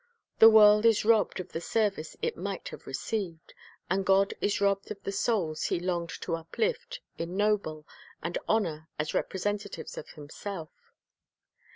The 0.39 0.49
world 0.49 0.83
is 0.83 1.05
robbed 1.05 1.39
of 1.39 1.51
the 1.51 1.61
service 1.61 2.17
it 2.23 2.35
might 2.35 2.69
have 2.69 2.87
received; 2.87 3.53
and 3.87 4.03
God 4.03 4.33
is 4.41 4.59
robbed 4.59 4.89
of 4.89 4.99
the 5.03 5.11
souls 5.11 5.69
lie 5.69 5.77
longed 5.77 6.09
to 6.21 6.35
uplift, 6.37 7.01
ennoble, 7.19 7.85
and 8.23 8.35
honor 8.49 8.89
as 8.97 9.13
representatives 9.13 9.99
of 9.99 10.09
Himself. 10.09 10.71